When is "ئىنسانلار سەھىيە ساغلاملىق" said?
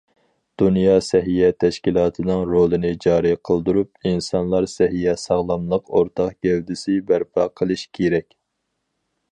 4.13-5.95